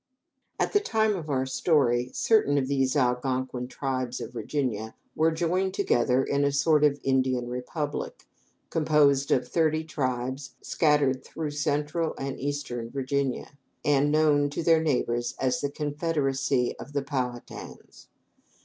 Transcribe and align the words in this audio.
At 0.59 0.73
the 0.73 0.79
time 0.79 1.15
of 1.15 1.29
our 1.29 1.45
story, 1.45 2.09
certain 2.11 2.57
of 2.57 2.67
these 2.67 2.95
Algonquin 2.95 3.67
tribes 3.67 4.19
of 4.19 4.33
Virginia 4.33 4.95
were 5.15 5.29
joined 5.29 5.75
together 5.75 6.23
in 6.23 6.43
a 6.43 6.51
sort 6.51 6.83
of 6.83 6.99
Indian 7.03 7.47
republic, 7.47 8.25
composed 8.71 9.29
of 9.29 9.47
thirty 9.47 9.83
tribes 9.83 10.55
scattered 10.63 11.23
through 11.23 11.51
Central 11.51 12.15
and 12.17 12.39
Eastern 12.39 12.89
Virginia, 12.89 13.51
and 13.85 14.11
known 14.11 14.49
to 14.49 14.63
their 14.63 14.81
neighbors 14.81 15.35
as 15.39 15.61
the 15.61 15.69
Confederacy 15.69 16.75
of 16.79 16.93
the 16.93 17.03
Pow 17.03 17.33
ha 17.33 17.39
tans. 17.45 18.07